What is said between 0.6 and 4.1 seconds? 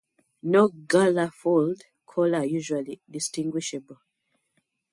gular fold; collar usually distinguishable.